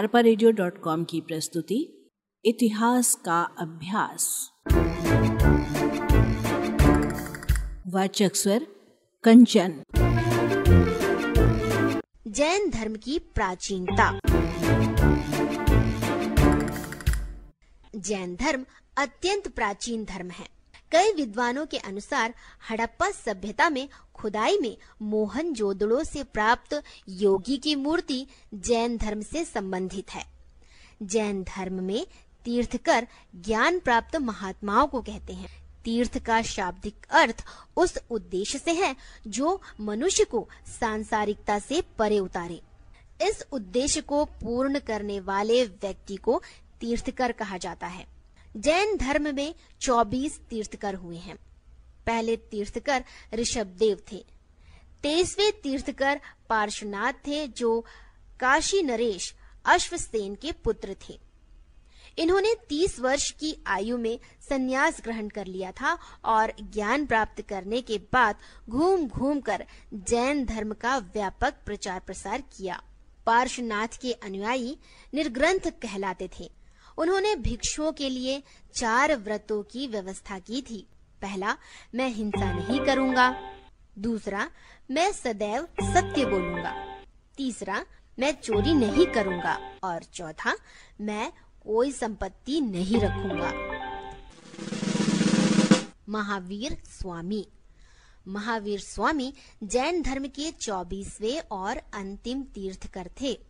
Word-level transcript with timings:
अरपा 0.00 0.20
की 1.04 1.20
प्रस्तुति, 1.20 2.10
इतिहास 2.44 3.14
का 3.14 3.42
अभ्यास। 3.42 4.50
वाचक 7.86 8.36
स्वर, 8.36 8.66
कंचन। 9.24 9.82
जैन 12.26 12.70
धर्म 12.70 12.96
की 12.96 13.18
प्राचीनता। 13.18 14.18
जैन 17.96 18.34
धर्म 18.34 18.64
अत्यंत 18.98 19.48
प्राचीन 19.48 20.04
धर्म 20.04 20.30
है। 20.30 20.59
कई 20.92 21.12
विद्वानों 21.12 21.66
के 21.66 21.78
अनुसार 21.78 22.34
हड़प्पा 22.70 23.10
सभ्यता 23.10 23.70
में, 23.70 23.88
खुदाई 24.14 24.58
में 24.58 24.76
मोहन 25.02 25.52
जोदड़ो 25.52 26.04
से 26.04 26.22
प्राप्त 26.22 26.82
योगी 27.08 27.56
की 27.56 27.74
मूर्ति 27.74 28.26
जैन 28.54 28.96
धर्म 28.96 29.20
से 29.22 29.44
संबंधित 29.44 30.10
है। 30.10 30.24
जैन 31.02 31.42
धर्म 31.42 31.82
में 31.82 32.06
तीर्थकर 32.44 33.06
ज्ञान 33.36 33.78
प्राप्त 33.78 34.16
महात्माओं 34.16 34.86
को 34.86 35.00
कहते 35.00 35.32
हैं। 35.32 35.48
तीर्थ 35.84 36.18
का 36.18 36.42
शाब्दिक 36.42 37.06
अर्थ 37.10 37.44
उस 37.76 37.98
उद्देश्य 38.10 38.58
से 38.58 38.72
है 38.72 38.96
जो 39.26 39.60
मनुष्य 39.80 40.24
को 40.24 40.48
सांसारिकता 40.80 41.58
से 41.58 41.82
परे 41.98 42.18
उतारे। 42.18 42.62
इस 43.22 43.44
उद्देश्य 43.52 44.00
को 44.00 44.24
पूर्ण 44.24 44.78
करने 44.78 45.20
वाले 45.20 45.64
व्यक्ति 45.64 46.16
को 46.16 46.42
तीर्थकर 46.80 47.32
कहा 47.32 47.56
जाता 47.56 47.86
है। 47.86 48.19
जैन 48.56 48.96
धर्म 48.96 49.34
में 49.34 49.54
24 49.80 50.40
तीर्थकर 50.50 50.94
हुए 50.94 51.16
हैं। 51.16 51.36
पहले 52.06 52.36
तीर्थकर 52.36 53.04
ऋषभदेव 53.34 54.02
थे। 54.12 54.24
तेईसवे 55.02 55.50
तीर्थकर 55.50 56.20
पार्श्वनाथ 56.48 57.12
थे, 57.12 57.48
जो 57.48 57.80
काशी 58.40 58.82
नरेश 58.82 59.34
अश्वसेन 59.64 60.34
के 60.34 60.52
पुत्र 60.52 60.96
थे। 61.08 61.20
इन्होंने 62.18 62.54
30 62.68 63.00
वर्ष 63.00 63.30
की 63.30 63.64
आयु 63.66 63.98
में 63.98 64.20
संन्यास 64.48 65.00
ग्रहण 65.04 65.28
कर 65.28 65.46
लिया 65.46 65.72
था 65.72 65.98
और 66.24 66.52
ज्ञान 66.62 67.06
प्राप्त 67.06 67.42
करने 67.42 67.80
के 67.80 67.98
बाद 67.98 68.36
घूम 68.68 69.08
घूम 69.08 69.40
कर 69.40 69.66
जैन 69.94 70.44
धर्म 70.44 70.74
का 70.74 70.98
व्यापक 70.98 71.54
प्रचार 71.66 72.00
प्रसार 72.00 72.40
किया। 72.40 72.82
पार्श्वनाथ 73.26 73.88
के 73.88 74.12
अनुयायी 74.12 74.78
निर्ग्रंथ 75.14 75.70
कहलाते 75.70 76.30
थे। 76.40 76.59
उन्होंने 77.00 77.36
भिक्षुओं 77.36 77.92
के 77.92 78.08
लिए 78.08 78.42
चार 78.74 79.16
व्रतों 79.16 79.62
की 79.62 79.86
व्यवस्था 79.86 80.38
की 80.38 80.62
थी। 80.62 80.86
पहला, 81.22 81.56
मैं 81.94 82.08
हिंसा 82.08 82.52
नहीं 82.52 82.80
करूँगा। 82.80 83.52
दूसरा, 83.98 84.50
मैं 84.90 85.12
सदैव 85.12 85.64
सत्य 85.64 86.24
बोलूँगा। 86.24 87.00
तीसरा, 87.36 87.86
मैं 88.18 88.32
चोरी 88.32 88.74
नहीं 88.74 89.06
करूँगा। 89.06 89.78
और 89.84 90.02
चौथा, 90.02 90.56
मैं 91.00 91.32
कोई 91.64 91.92
संपत्ति 91.92 92.60
नहीं 92.60 93.00
रखूँगा। 93.00 93.52
महावीर 96.08 96.82
स्वामी। 96.86 97.48
महावीर 98.28 98.80
स्वामी 98.80 99.34
जैन 99.64 100.02
धर्म 100.02 100.26
के 100.26 100.50
चौबीसवे 100.50 101.38
और 101.38 101.76
अंतिम 101.76 102.42
तीर्थकर 102.42 103.10
थे। 103.20 103.49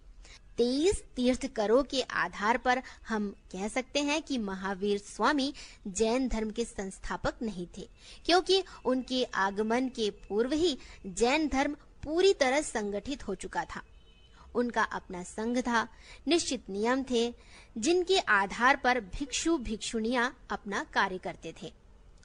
तेईस 0.60 1.02
तीर्थकरों 1.16 1.82
के 1.82 2.00
आधार 2.02 2.56
पर 2.56 2.80
हम 3.08 3.28
कह 3.52 3.68
सकते 3.68 4.00
हैं 4.00 4.20
कि 4.22 4.38
महावीर 4.38 4.98
स्वामी 4.98 5.52
जैन 5.88 6.28
धर्म 6.28 6.50
के 6.50 6.64
संस्थापक 6.64 7.42
नहीं 7.42 7.66
थे, 7.78 7.88
क्योंकि 8.26 8.62
उनके 8.84 9.22
आगमन 9.24 9.88
के 9.88 10.10
पूर्व 10.28 10.52
ही 10.52 10.76
जैन 11.06 11.48
धर्म 11.48 11.76
पूरी 12.04 12.32
तरह 12.34 12.60
संगठित 12.62 13.26
हो 13.28 13.34
चुका 13.34 13.64
था। 13.64 13.82
उनका 14.54 14.82
अपना 14.82 15.22
संघ 15.22 15.58
था, 15.58 15.86
निश्चित 16.28 16.70
नियम 16.70 17.02
थे, 17.02 17.34
जिनके 17.78 18.18
आधार 18.18 18.76
पर 18.76 19.00
भिक्षु 19.00 19.56
भिक्षुणियाँ 19.58 20.34
अपना 20.50 20.84
कार्य 20.94 21.18
करते 21.18 21.54
थे। 21.62 21.72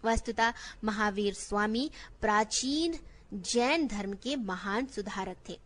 वस्तुतः 0.06 0.54
महावीर 0.84 1.34
स्वामी 1.34 1.90
प्राचीन 2.22 3.00
जैन 3.34 3.88
धर्म 3.88 4.14
के 4.14 4.36
महान 4.36 4.86
सुधारक 4.86 5.38
थे। 5.50 5.58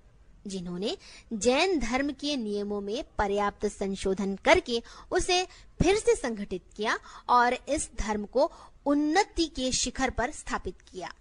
जिन्होंने 0.48 0.98
जैन 1.34 1.80
धर्म 1.80 2.12
के 2.12 2.36
नियमों 2.38 2.82
में 2.82 3.04
पर्याप्त 3.18 3.66
संशोधन 3.68 4.36
करके 4.36 4.84
उसे 5.12 5.48
फिर 5.82 5.96
से 5.96 6.16
संगठित 6.16 6.64
किया 6.78 6.98
और 7.30 7.54
इस 7.70 7.90
धर्म 8.00 8.26
को 8.26 8.52
उन्नति 8.86 9.46
के 9.46 9.72
शिखर 9.72 10.10
पर 10.10 10.32
स्थापित 10.32 10.82
किया। 10.82 11.14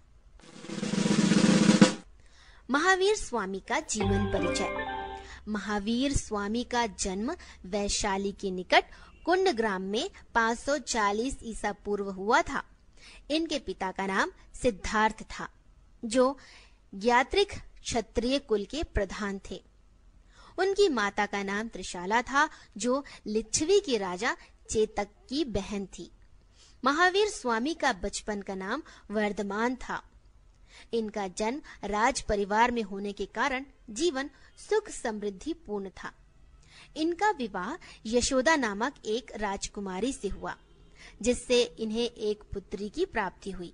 महावीर 2.71 3.15
स्वामी 3.15 3.59
का 3.59 3.79
जीवन 3.79 4.25
परिचय। 4.25 4.99
महावीर 5.47 6.17
स्वामी 6.17 6.63
का 6.63 6.85
जन्म 6.85 7.35
वैशाली 7.65 8.31
के 8.31 8.51
निकट 8.51 8.83
कुंड 9.25 9.49
ग्राम 9.49 9.81
में 9.81 10.09
540 10.35 11.35
ईसा 11.43 11.71
पूर्व 11.71 12.09
हुआ 12.09 12.41
था। 12.41 12.63
इनके 13.31 13.59
पिता 13.59 13.91
का 13.91 14.05
नाम 14.07 14.31
सिद्धार्थ 14.61 15.23
था, 15.23 15.49
जो 16.05 16.37
यात्रिक 16.93 17.53
क्षत्रिय 17.83 18.39
कुल 18.39 18.65
के 18.65 18.83
प्रधान 18.83 19.39
थे। 19.51 19.63
उनकी 20.59 20.89
माता 20.89 21.25
का 21.25 21.43
नाम 21.43 21.67
त्रिशाला 21.67 22.21
था, 22.21 22.49
जो 22.77 23.03
लिच्छवी 23.27 23.79
के 23.79 23.97
राजा 23.97 24.35
चेतक 24.71 25.07
की 25.29 25.45
बहन 25.45 25.85
थी। 25.85 26.11
महावीर 26.85 27.27
स्वामी 27.27 27.73
का 27.73 27.93
बचपन 27.93 28.41
का 28.41 28.55
नाम 28.55 28.83
वर्धमान 29.11 29.75
था। 29.75 30.01
इनका 30.93 31.27
जन्म 31.27 31.61
राज 31.83 32.21
परिवार 32.21 32.71
में 32.71 32.81
होने 32.83 33.11
के 33.11 33.25
कारण 33.25 33.65
जीवन 33.89 34.29
सुख 34.69 34.89
समृद्धि 34.89 35.53
पूर्ण 35.53 35.89
था। 35.89 36.11
इनका 36.97 37.29
विवाह 37.31 37.75
यशोदा 38.05 38.55
नामक 38.55 38.95
एक 39.05 39.31
राजकुमारी 39.35 40.13
से 40.13 40.27
हुआ, 40.27 40.55
जिससे 41.21 41.63
इन्हें 41.63 42.09
एक 42.11 42.43
पुत्री 42.43 42.89
की 42.89 43.05
प्राप्ति 43.05 43.51
हुई। 43.51 43.73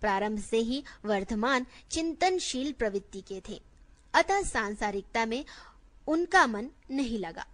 प्रारंभ 0.00 0.40
से 0.40 0.58
ही 0.58 0.82
वर्धमान 1.04 1.66
चिंतनशील 1.90 2.72
प्रवृत्ति 2.72 3.20
के 3.20 3.42
थे। 3.48 3.60
अतः 4.14 4.42
सांसारिकता 4.42 5.26
में 5.26 5.44
उनका 6.08 6.46
मन 6.46 6.70
नहीं 6.90 7.18
लगा 7.18 7.46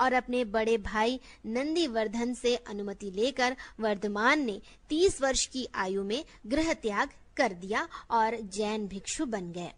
और 0.00 0.12
अपने 0.12 0.44
बड़े 0.44 0.78
भाई 0.78 1.20
नंदीवर्धन 1.46 2.34
से 2.34 2.56
अनुमति 2.56 3.10
लेकर 3.10 3.56
वर्धमान 3.80 4.44
ने 4.44 4.60
तीस 4.88 5.20
वर्ष 5.22 5.46
की 5.46 5.68
आयु 5.74 6.04
में 6.04 6.24
गृह 6.46 6.72
त्याग 6.72 7.10
कर 7.36 7.52
दिया 7.52 7.88
और 8.10 8.36
जैन 8.40 8.86
भिक्षु 8.88 9.26
बन 9.26 9.52
गए। 9.52 9.72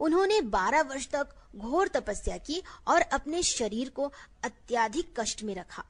उन्होंने 0.00 0.40
12 0.40 0.82
वर्ष 0.82 1.08
तक 1.08 1.34
घोर 1.56 1.88
तपस्या 1.88 2.36
की 2.38 2.62
और 2.88 3.00
अपने 3.00 3.42
शरीर 3.42 3.88
को 3.88 4.12
अत्याधिक 4.44 5.20
कष्ट 5.20 5.42
में 5.42 5.54
रखा। 5.54 5.84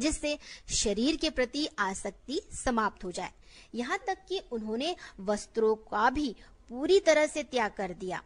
जिससे 0.00 0.38
शरीर 0.74 1.16
के 1.16 1.30
प्रति 1.30 1.68
आसक्ति 1.78 2.40
समाप्त 2.64 3.04
हो 3.04 3.10
जाए। 3.10 3.32
यहाँ 3.74 3.98
तक 4.06 4.18
कि 4.28 4.40
उन्होंने 4.52 4.96
वस्त्रों 5.20 5.74
का 5.74 6.10
भी 6.10 6.36
पूरी 6.68 7.00
तरह 7.00 7.26
से 7.26 7.42
त्याग 7.42 7.70
कर 7.70 7.92
दिया। 7.92 8.22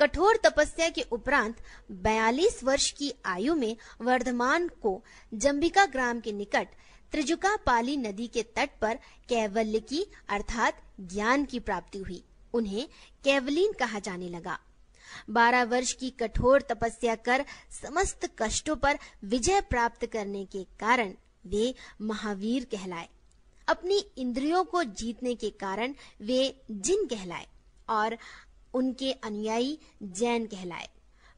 कठोर 0.00 0.36
तपस्या 0.44 0.88
के 0.88 1.02
उपरांत 1.02 1.56
42 1.90 2.64
वर्ष 2.64 2.90
की 2.90 3.12
आयु 3.24 3.54
में 3.54 3.76
वर्धमान 4.00 4.68
को 4.68 5.02
जंबिका 5.34 5.86
ग्राम 5.86 6.20
के 6.20 6.32
निकट 6.32 6.68
त्रिजुका 7.12 7.56
पाली 7.56 7.96
नदी 7.96 8.26
के 8.26 8.42
तट 8.42 8.70
पर 8.80 8.98
कैवल्य 9.28 9.80
की, 9.80 10.06
अर्थात 10.28 10.82
ज्ञान 11.00 11.44
की 11.44 11.60
प्राप्ति 11.60 11.98
हुई। 11.98 12.24
उन्हें 12.54 12.88
कैवलीन 13.24 13.72
कहा 13.72 13.98
जाने 13.98 14.28
लगा। 14.28 14.58
बारह 15.30 15.64
वर्ष 15.64 15.92
की 15.92 16.10
कठोर 16.10 16.62
तपस्या 16.62 17.14
कर 17.14 17.44
समस्त 17.82 18.28
कष्टों 18.38 18.76
पर 18.76 18.98
विजय 19.24 19.60
प्राप्त 19.60 20.06
करने 20.06 20.44
के 20.44 20.64
कारण 20.64 21.14
वे 21.46 21.74
महावीर 22.00 22.64
कहलाए। 22.64 23.08
अपनी 23.68 23.98
इंद्रियों 24.18 24.64
को 24.64 24.84
जीतने 24.84 25.34
के 25.34 25.50
कारण 25.50 25.94
वे 26.20 26.60
जिन 26.70 27.06
कहलाए 27.06 27.46
और 27.88 28.16
उनके 28.74 29.12
अनुयायी 29.12 29.78
जैन 30.02 30.46
कहलाए। 30.46 30.88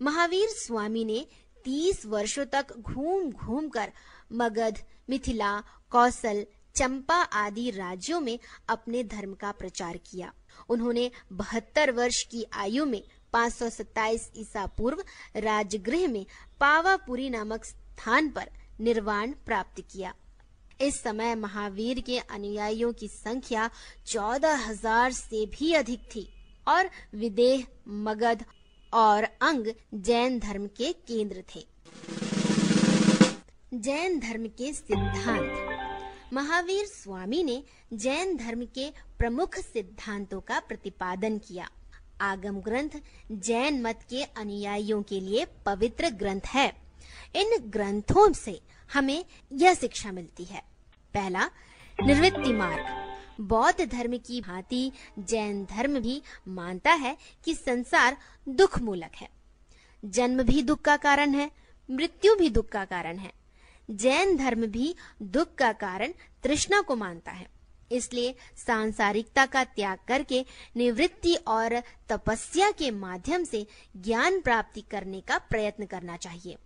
महावीर 0.02 0.48
स्वामी 0.48 1.04
ने 1.04 1.26
तीस 1.64 2.06
वर्षों 2.06 2.44
तक 2.44 2.66
घूम 2.78 3.30
घूम 3.30 3.68
कर 3.68 3.92
मगध, 4.32 4.78
मिथिला, 5.10 5.62
कौशल, 5.90 6.46
चंपा 6.74 7.14
आदि 7.14 7.70
राज्यों 7.70 8.20
में 8.20 8.38
अपने 8.68 9.04
धर्म 9.04 9.34
का 9.34 9.52
प्रचार 9.52 9.96
किया। 9.96 10.32
उन्होंने 10.68 11.10
बहत्तर 11.32 11.90
वर्ष 11.90 12.22
की 12.22 12.44
आयु 12.52 12.84
में 12.86 13.02
527 13.34 14.30
ईसा 14.36 14.66
पूर्व 14.78 15.02
राजगृह 15.36 16.06
में 16.08 16.24
पावापुरी 16.60 17.28
नामक 17.30 17.64
स्थान 17.64 18.28
पर 18.30 18.50
निर्वाण 18.80 19.32
प्राप्त 19.46 19.80
किया। 19.92 20.14
इस 20.80 21.00
समय 21.02 21.34
महावीर 21.34 22.00
के 22.00 22.18
अनुयायियों 22.18 22.92
की 22.92 23.08
संख्या 23.08 23.70
चौदह 24.06 24.66
हज़ार 24.68 25.12
से 25.12 25.44
भी 25.48 25.72
अधिक 25.72 26.00
थी 26.14 26.28
और 26.68 26.90
विदेह, 27.14 27.66
मगध 27.88 28.44
और 28.92 29.24
अंग 29.24 29.72
जैन 29.94 30.38
धर्म 30.38 30.66
के 30.76 30.92
केंद्र 30.92 31.44
थे। 31.54 31.64
जैन 33.74 34.18
धर्म 34.20 34.46
के 34.58 34.72
सिद्धांत। 34.72 36.32
महावीर 36.32 36.86
स्वामी 36.86 37.42
ने 37.42 37.62
जैन 37.92 38.36
धर्म 38.36 38.64
के 38.74 38.88
प्रमुख 39.18 39.58
सिद्धांतों 39.58 40.40
का 40.40 40.58
प्रतिपादन 40.60 41.38
किया। 41.38 41.68
आगम 42.22 42.60
ग्रंथ 42.60 42.90
जैन 43.32 43.82
मत 43.82 44.06
के 44.10 44.22
अनुयायियों 44.22 45.02
के 45.02 45.20
लिए 45.20 45.44
पवित्र 45.66 46.10
ग्रंथ 46.10 46.40
है। 46.46 46.72
इन 47.34 47.56
ग्रंथों 47.60 48.32
से 48.32 48.60
हमें 48.92 49.24
यह 49.52 49.74
शिक्षा 49.74 50.12
मिलती 50.12 50.44
है। 50.44 50.62
पहला, 51.14 51.50
निर्वृत्ति 52.02 52.52
मार्ग। 52.52 53.12
बौद्ध 53.40 53.90
धर्म 53.90 54.18
की 54.18 54.40
भांति 54.40 54.92
जैन 55.18 55.64
धर्म 55.64 56.00
भी 56.00 56.22
मानता 56.48 56.92
है 56.92 57.16
कि 57.44 57.54
संसार 57.54 58.16
दुख 58.48 58.78
मूलक 58.78 59.10
है। 59.16 59.28
जन्म 60.04 60.42
भी 60.42 60.62
दुख 60.62 60.80
का 60.80 60.96
कारण 60.96 61.30
है, 61.30 61.50
मृत्यु 61.90 62.34
भी 62.34 62.50
दुख 62.50 62.68
का 62.68 62.84
कारण 62.84 63.16
है। 63.16 63.32
जैन 63.90 64.36
धर्म 64.36 64.66
भी 64.66 64.94
दुख 65.22 65.54
का 65.54 65.72
कारण 65.72 66.12
तृष्णा 66.42 66.80
को 66.80 66.96
मानता 66.96 67.30
है। 67.30 67.61
इसलिए 67.92 68.34
सांसारिकता 68.66 69.46
का 69.46 69.64
त्याग 69.64 69.98
करके, 70.08 70.46
निवृत्ति 70.76 71.34
और 71.34 71.82
तपस्या 72.08 72.70
के 72.70 72.90
माध्यम 72.90 73.44
से 73.44 73.66
ज्ञान 73.96 74.40
प्राप्ति 74.40 74.80
करने 74.80 75.20
का 75.20 75.38
प्रयत्न 75.38 75.86
करना 75.86 76.16
चाहिए। 76.16 76.56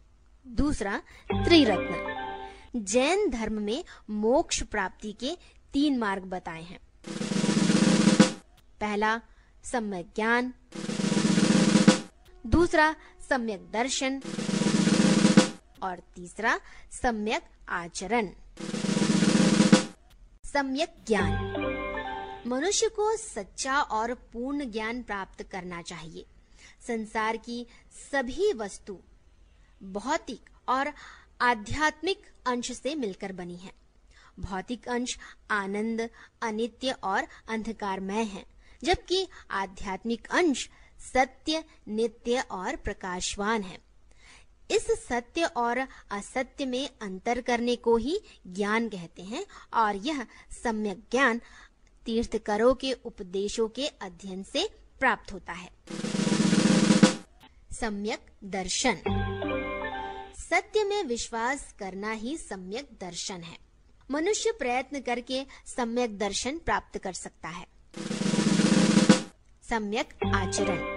दूसरा, 0.46 1.02
त्रिरत्न। 1.32 2.26
जैन 2.76 3.30
धर्म 3.30 3.52
में 3.52 3.84
मोक्ष 4.10 4.62
प्राप्ति 4.62 5.12
के 5.12 5.36
तीन 5.72 5.98
मार्ग 5.98 6.22
बताए 6.22 6.62
हैं। 6.62 6.80
पहला, 8.80 9.20
सम्यक 9.64 10.06
ज्ञान। 10.06 10.54
दूसरा, 12.46 12.96
सम्यक 13.28 13.70
दर्शन। 13.70 14.22
और 15.82 15.98
तीसरा, 16.14 16.60
सम्यक 17.02 17.42
आचरण। 17.68 18.28
सम्यक 20.56 20.94
ज्ञान। 21.06 21.32
मनुष्य 22.46 22.88
को 22.88 23.16
सच्चा 23.16 23.80
और 23.80 24.14
पूर्ण 24.14 24.70
ज्ञान 24.70 25.02
प्राप्त 25.02 25.42
करना 25.42 25.82
चाहिए। 25.82 26.26
संसार 26.86 27.36
की 27.36 27.66
सभी 28.12 28.52
वस्तु 28.52 28.98
भौतिक 29.82 30.50
और 30.68 30.92
आध्यात्मिक 31.40 32.22
अंश 32.46 32.72
से 32.72 32.94
मिलकर 32.94 33.32
बनी 33.32 33.56
है। 33.56 33.72
भौतिक 34.40 34.88
अंश 34.88 35.18
आनंद, 35.50 36.10
अनित्य 36.42 36.92
और 36.92 37.26
अंधकारमय 37.48 38.22
है, 38.22 38.46
जबकि 38.84 39.28
आध्यात्मिक 39.50 40.28
अंश 40.30 40.70
सत्य, 41.12 41.64
नित्य 41.88 42.40
और 42.40 42.76
प्रकाशवान 42.76 43.62
है। 43.62 43.85
इस 44.70 44.86
सत्य 45.08 45.44
और 45.44 45.78
असत्य 46.10 46.66
में 46.66 46.90
अंतर 47.00 47.40
करने 47.40 47.76
को 47.76 47.96
ही 47.96 48.20
ज्ञान 48.46 48.88
कहते 48.88 49.22
हैं 49.22 49.46
और 49.74 49.96
यह 49.96 50.26
सम्यक 50.62 50.98
ज्ञान 51.10 51.40
तीर्थकरों 52.04 52.74
के 52.74 52.92
उपदेशों 52.92 53.68
के 53.68 53.86
अध्ययन 53.86 54.42
से 54.42 54.70
प्राप्त 55.00 55.32
होता 55.32 55.52
है। 55.52 55.70
सम्यक 57.80 58.26
दर्शन। 58.44 58.98
सत्य 60.38 60.84
में 60.84 61.04
विश्वास 61.04 61.74
करना 61.78 62.10
ही 62.10 62.36
सम्यक 62.36 62.88
दर्शन 63.00 63.42
है। 63.42 63.58
मनुष्य 64.10 64.52
प्रयत्न 64.52 65.00
करके 65.00 65.46
सम्यक 65.76 66.18
दर्शन 66.18 66.58
प्राप्त 66.58 66.98
कर 66.98 67.12
सकता 67.12 67.48
है। 67.48 67.66
सम्यक 69.70 70.08
आचरण। 70.34 70.95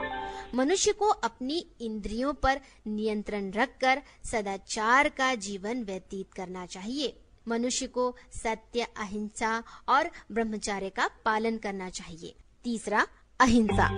मनुष्य 0.56 0.94
को 0.94 1.08
अपनी 1.08 1.68
इंद्रियों 1.82 2.34
पर 2.34 2.62
नियंत्रण 2.88 3.52
रखकर 3.52 4.02
सदाचार 4.26 5.10
का 5.10 5.36
जीवन 5.36 5.84
व्यतीत 5.84 6.34
करना 6.34 6.66
चाहिए। 6.66 7.20
मनुष्य 7.48 7.88
को 7.88 8.16
सत्य, 8.44 8.88
अहिंसा 8.98 9.64
और 9.90 10.12
ब्रह्मचार्य 10.32 10.90
का 10.90 11.10
पालन 11.26 11.58
करना 11.58 11.90
चाहिए। 11.90 12.36
तीसरा, 12.64 13.08
अहिंसा। 13.40 13.90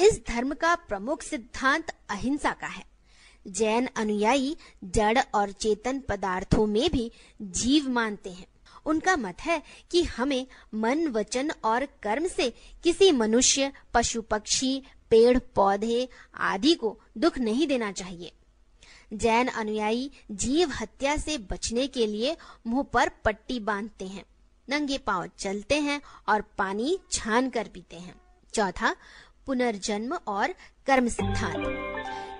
इस 0.00 0.20
धर्म 0.28 0.54
का 0.54 0.74
प्रमुख 0.74 1.22
सिद्धांत 1.22 1.90
अहिंसा 2.10 2.52
का 2.52 2.66
है। 2.66 2.84
जैन 3.46 3.88
अनुयायी 3.96 4.56
जड़ 4.84 5.18
और 5.34 5.52
चेतन 5.52 6.00
पदार्थों 6.00 6.66
में 6.66 6.90
भी 6.90 7.12
जीव 7.42 7.88
मानते 7.88 8.30
हैं। 8.30 8.46
उनका 8.86 9.16
मत 9.16 9.36
है 9.40 9.62
कि 9.90 10.02
हमें 10.02 10.46
मन, 10.74 11.08
वचन 11.08 11.50
और 11.64 11.84
कर्म 11.84 12.28
से 12.28 12.52
किसी 12.84 13.12
मनुष्य, 13.12 13.72
पशु 13.94 14.22
पक्षी 14.22 14.82
पेड़, 15.12 15.38
पौधे 15.38 16.08
आदि 16.34 16.74
को 16.74 16.98
दुख 17.18 17.38
नहीं 17.38 17.66
देना 17.66 17.92
चाहिए। 17.92 18.32
जैन 19.12 19.48
अनुयायी 19.48 20.10
जीव 20.30 20.70
हत्या 20.70 21.16
से 21.16 21.38
बचने 21.38 21.86
के 21.86 22.06
लिए 22.06 22.36
मुँह 22.66 22.82
पर 22.82 23.08
पट्टी 23.24 23.60
बांधते 23.60 24.06
हैं, 24.06 24.24
नंगे 24.68 24.98
पाँव 24.98 25.26
चलते 25.38 25.80
हैं 25.80 26.00
और 26.28 26.42
पानी 26.58 26.98
छान 27.12 27.50
कर 27.50 27.68
पीते 27.68 27.96
हैं। 27.96 28.14
चौथा, 28.54 28.96
पुनर्जन्म 29.46 30.14
और 30.14 30.54
कर्म 30.86 31.08
सिद्धांत। 31.08 31.92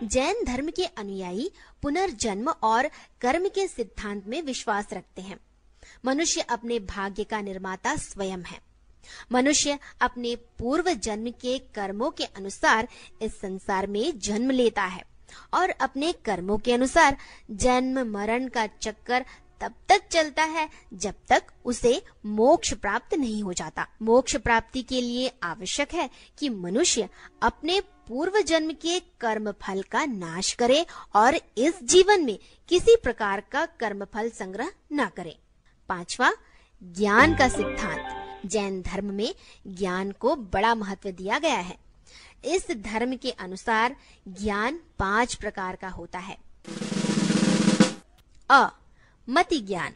जैन 0.03 0.45
धर्म 0.45 0.71
के 0.71 0.85
अनुयायी 0.85 1.51
पुनर्जन्म 1.83 2.49
और 2.51 2.89
कर्म 3.21 3.49
के 3.49 3.69
सिद्धांत 3.69 4.27
में 4.27 4.43
विश्वास 4.43 4.93
रखते 4.93 5.23
हैं। 5.23 5.41
मनुष्य 6.05 6.41
अपने 6.41 6.79
भाग्य 6.79 7.25
का 7.25 7.41
निर्माता 7.41 7.97
स्वयं 7.97 8.43
है। 8.43 8.72
मनुष्य 9.33 9.79
अपने 10.01 10.37
पूर्व 10.37 10.91
जन्म 10.95 11.31
के 11.31 11.59
कर्मों 11.59 12.11
के 12.11 12.25
अनुसार 12.25 12.89
इस 13.23 13.41
संसार 13.41 13.87
में 13.87 14.19
जन्म 14.19 14.51
लेता 14.51 14.83
है 14.83 15.05
और 15.55 15.71
अपने 15.71 16.13
कर्मों 16.13 16.59
के 16.59 16.73
अनुसार 16.73 17.17
जन्म, 17.51 18.13
मरण 18.13 18.49
का 18.49 18.67
चक्कर 18.67 19.25
तब 19.61 19.75
तक 19.89 20.03
चलता 20.11 20.45
है 20.45 20.69
जब 20.93 21.15
तक 21.29 21.43
उसे 21.65 22.03
मोक्ष 22.27 22.73
प्राप्त 22.75 23.15
नहीं 23.15 23.43
हो 23.43 23.53
जाता। 23.53 23.87
मोक्ष 24.03 24.37
प्राप्ति 24.37 24.83
के 24.83 25.01
लिए 25.01 25.33
आवश्यक 25.43 25.95
है 25.95 26.11
कि 26.39 26.49
मनुष्य 26.49 27.09
अपने 27.43 27.81
पूर्व 27.81 28.41
जन्म 28.41 28.73
के 28.73 29.01
कर्म 29.01 29.53
फल 29.53 29.83
का 29.83 30.05
नाश 30.05 30.53
करे 30.53 30.87
और 31.15 31.41
इस 31.59 31.83
जीवन 31.83 32.25
में 32.25 32.39
किसी 32.69 32.97
प्रकार 32.97 33.41
का 33.41 33.67
कर्म 33.67 34.05
फल 34.05 34.31
संग्रह 34.31 34.73
न 34.93 35.07
करे। 35.07 35.39
पांचवा, 35.89 36.33
ज्ञान 36.83 37.37
का 37.37 37.49
सिद्धांत। 37.49 38.22
जैन 38.47 38.83
धर्म 38.83 39.05
में 39.05 39.35
ज्ञान 39.67 40.13
को 40.13 40.37
बड़ा 40.37 40.75
महत्व 40.75 41.11
दिया 41.11 41.39
गया 41.39 41.59
है। 41.59 41.79
इस 42.45 42.67
धर्म 42.71 43.17
के 43.17 43.31
अनुसार 43.31 43.97
ज्ञान 44.29 44.81
पाँच 44.99 45.35
प्रकार 45.35 45.77
का 45.77 45.89
होता 45.89 46.19
है। 46.19 46.39
अ, 48.51 48.77
मति 49.29 49.59
ज्ञान। 49.59 49.93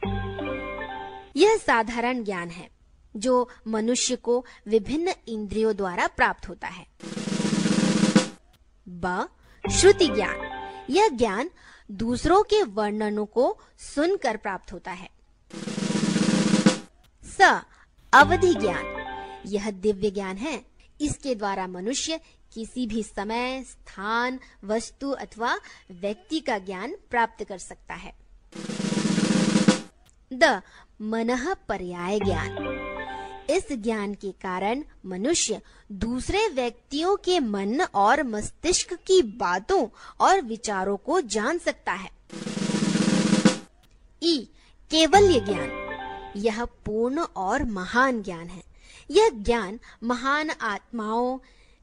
यह 1.35 1.55
साधारण 1.55 2.23
ज्ञान 2.23 2.49
है, 2.49 2.69
जो 3.15 3.49
मनुष्य 3.67 4.15
को 4.15 4.45
विभिन्न 4.67 5.13
इंद्रियों 5.27 5.75
द्वारा 5.75 6.07
प्राप्त 6.07 6.49
होता 6.49 6.67
है। 6.67 6.87
ब, 8.89 9.29
श्रुति 9.71 10.07
ज्ञान। 10.07 10.37
यह 10.89 11.07
ज्ञान 11.07 11.49
दूसरों 11.91 12.43
के 12.43 12.63
वर्णनों 12.63 13.25
को 13.25 13.59
सुनकर 13.79 14.37
प्राप्त 14.37 14.73
होता 14.73 14.91
है। 14.91 15.09
स 17.23 17.61
अवधि 18.13 18.53
ज्ञान। 18.53 18.97
यह 19.45 19.71
दिव्य 19.71 20.11
ज्ञान 20.11 20.37
है। 20.37 20.65
इसके 21.01 21.35
द्वारा 21.35 21.67
मनुष्य 21.67 22.19
किसी 22.53 22.87
भी 22.87 23.03
समय, 23.03 23.63
स्थान, 23.63 24.39
वस्तु 24.63 25.09
अथवा 25.09 25.59
व्यक्ति 25.91 26.39
का 26.39 26.57
ज्ञान 26.57 26.95
प्राप्त 27.09 27.43
कर 27.43 27.57
सकता 27.57 27.93
है। 27.93 28.15
द 30.33 30.61
मन 31.01 31.53
पर्याय 31.69 32.19
ज्ञान। 32.19 32.77
इस 33.49 33.71
ज्ञान 33.71 34.13
के 34.13 34.31
कारण 34.31 34.83
मनुष्य 35.05 35.61
दूसरे 35.91 36.47
व्यक्तियों 36.47 37.15
के 37.15 37.39
मन 37.39 37.81
और 37.81 38.23
मस्तिष्क 38.23 38.93
की 38.93 39.21
बातों 39.21 39.87
और 40.19 40.41
विचारों 40.41 40.97
को 40.97 41.21
जान 41.21 41.57
सकता 41.57 41.91
है। 41.91 42.11
ई 44.23 44.49
केवल 44.91 45.45
ज्ञान। 45.45 45.86
यह 46.37 46.65
पूर्ण 46.65 47.19
और 47.19 47.63
महान 47.63 48.23
ज्ञान 48.23 48.47
है। 48.47 48.63
यह 49.11 49.29
ज्ञान 49.29 49.79
महान 50.03 50.49
आत्माओं, 50.49 51.39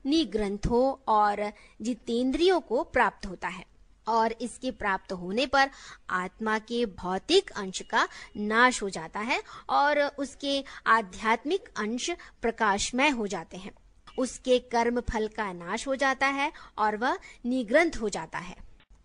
निग्रंथों 0.06 1.02
और 1.08 1.52
जितेंद्रियों 1.82 2.61
को 2.61 2.82
प्राप्त 2.82 3.26
होता 3.26 3.49
है 3.49 3.64
और 4.08 4.32
इसके 4.32 4.70
प्राप्त 4.70 5.12
होने 5.12 5.46
पर 5.46 5.70
आत्मा 6.11 6.58
के 6.58 6.87
भौतिक 6.87 7.50
अंश 7.50 7.82
का 7.90 8.08
नाश 8.37 8.82
हो 8.82 8.90
जाता 8.90 9.20
है 9.20 9.42
और 9.70 10.02
उसके 10.02 10.64
आध्यात्मिक 10.87 11.68
अंश 11.76 12.11
प्रकाशमय 12.42 13.08
हो 13.08 13.26
जाते 13.26 13.56
हैं। 13.56 13.73
उसके 14.18 14.58
कर्म 14.58 15.00
फल 15.00 15.28
का 15.28 15.52
नाश 15.52 15.87
हो 15.88 15.94
जाता 15.94 16.26
है 16.26 16.52
और 16.78 16.96
वह 16.96 17.18
निग्रंथ 17.46 17.92
हो 18.00 18.08
जाता 18.08 18.38
है। 18.38 18.56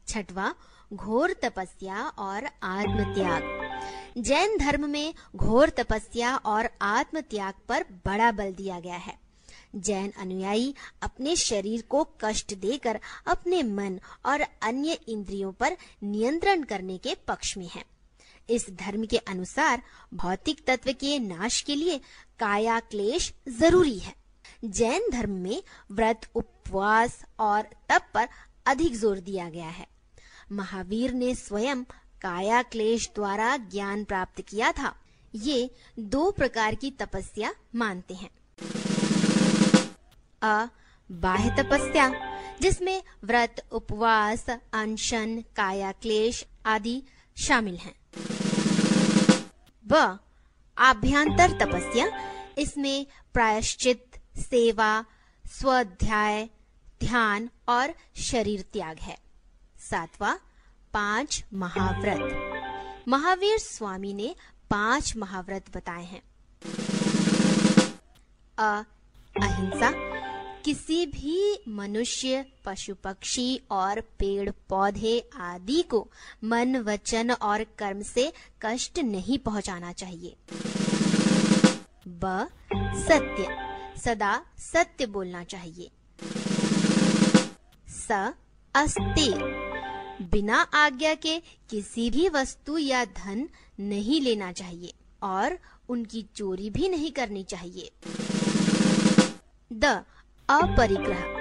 छठवा, 0.08 0.54
घोर 0.94 1.34
तपस्या 1.34 2.08
और 2.08 2.46
आत्म 2.64 3.14
त्याग 3.14 3.69
जैन 4.18 4.58
धर्म 4.58 4.90
में 4.90 5.14
घोर 5.36 5.70
तपस्या 5.70 6.36
और 6.36 6.70
आत्म 6.82 7.22
त्याग 7.22 7.54
पर 7.70 7.86
बड़ा 8.06 8.32
बल 8.32 8.54
दिया 8.54 8.80
गया 8.80 8.98
है। 8.98 9.18
जैन 9.76 10.12
अनुयायी 10.20 10.74
अपने 11.02 11.36
शरीर 11.36 11.82
को 11.90 12.04
कष्ट 12.22 12.54
देकर 12.54 13.00
अपने 13.28 13.62
मन 13.64 14.00
और 14.26 14.42
अन्य 14.62 14.98
इंद्रियों 15.08 15.52
पर 15.52 15.78
नियंत्रण 16.04 16.64
करने 16.64 16.98
के 16.98 17.16
पक्ष 17.28 17.58
में 17.58 17.68
हैं। 17.68 17.84
इस 18.50 18.66
धर्म 18.70 19.06
के 19.06 19.18
अनुसार 19.18 19.82
भौतिक 20.14 20.66
तत्व 20.68 20.92
के 20.94 21.18
नाश 21.20 21.62
के 21.62 21.76
लिए 21.76 21.98
काया 22.40 22.80
क्लेश 22.80 23.34
ज़रूरी 23.50 23.98
है। 24.00 24.14
जैन 24.66 25.10
धर्म 25.12 25.32
में 25.32 25.62
व्रत, 25.92 26.28
उपवास 26.36 27.20
और 27.40 27.70
तप 27.90 28.10
पर 28.14 28.28
अधिक 28.66 28.96
ज़ोर 28.96 29.20
दिया 29.20 29.50
गया 29.50 29.70
है। 29.70 29.88
महावीर 30.52 31.14
ने 31.14 31.34
स्वयं 31.36 31.84
काया 32.22 32.62
क्लेश 32.62 33.10
द्वारा 33.16 33.58
ज्ञान 33.58 34.04
प्राप्त 34.04 34.42
किया 34.42 34.72
था। 34.72 35.02
ये 35.36 35.76
दो 36.00 36.32
प्रकार 36.32 36.76
की 36.76 36.92
तपस्या 36.92 37.54
मानते 37.76 38.14
हैं। 38.14 38.30
अ, 40.44 40.70
बाह्य 41.12 41.64
तपस्या, 41.64 42.38
जिसमें 42.62 43.04
व्रत, 43.24 43.68
उपवास, 43.72 44.46
अनशन 44.74 45.42
काया 45.42 45.92
क्लेश 45.92 46.46
आदि 46.66 47.04
शामिल 47.48 47.78
हैं। 47.78 47.96
ब, 49.88 50.20
आभ्यंतर 50.78 51.52
तपस्या, 51.52 52.32
इसमें 52.58 53.08
प्रायश्चित, 53.34 54.06
सेवा, 54.38 55.06
स्वाध्याय, 55.48 56.50
ध्यान 57.00 57.50
और 57.70 57.94
शरीर 58.22 58.62
त्याग 58.62 58.98
है। 59.00 59.18
सातवां 59.80 60.36
पाँच 60.94 61.46
महाव्रत। 61.54 62.46
महावीर 63.08 63.58
स्वामी 63.58 64.14
ने 64.14 64.36
पाँच 64.70 65.16
महाव्रत 65.18 65.78
बताए 65.78 66.04
हैं। 66.04 66.22
अ, 68.58 68.84
अहिंसा। 69.42 70.20
किसी 70.62 71.06
भी 71.06 71.64
मनुष्य, 71.68 72.46
पशु 72.66 72.96
पक्षी 72.96 73.62
और 73.72 74.02
पेड़ 74.02 74.50
पौधे 74.70 75.30
आदि 75.36 75.82
को 75.82 76.12
मन, 76.44 76.78
वचन 76.78 77.32
और 77.32 77.64
कर्म 77.64 78.02
से 78.02 78.34
कष्ट 78.62 79.00
नहीं 79.00 79.38
पहुंचाना 79.38 79.92
चाहिए। 79.92 80.36
ब, 82.08 82.50
सत्य। 82.76 83.70
सदा 84.00 84.46
सत्य 84.58 85.06
बोलना 85.06 85.44
चाहिए। 85.44 85.92
स, 87.90 88.34
अस्ति। 88.76 89.59
बिना 90.22 90.62
आज्ञा 90.74 91.14
के 91.14 91.40
किसी 91.40 92.10
भी 92.10 92.30
वस्तु 92.30 92.78
या 92.78 93.06
धन 93.06 93.50
नहीं 93.80 94.22
लेना 94.22 94.52
चाहिए 94.52 94.94
और 95.24 95.60
उनकी 95.90 96.26
चोरी 96.36 96.70
भी 96.70 96.90
नहीं 96.90 97.12
करनी 97.12 97.44
चाहिए। 97.44 97.92
द 99.74 99.86
अपरिग्रह। 100.50 101.40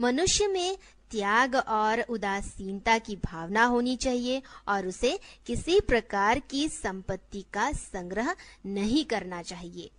मनुष्य 0.00 0.46
में 0.46 0.78
त्याग 1.10 1.54
और 1.54 2.00
उदासीनता 2.00 2.98
की 2.98 3.16
भावना 3.16 3.64
होनी 3.64 3.96
चाहिए 3.96 4.42
और 4.68 4.86
उसे 4.86 5.18
किसी 5.46 5.80
प्रकार 5.80 6.38
की 6.38 6.68
संपत्ति 6.68 7.44
का 7.54 7.72
संग्रह 7.72 8.36
नहीं 8.66 9.04
करना 9.04 9.42
चाहिए। 9.42 9.90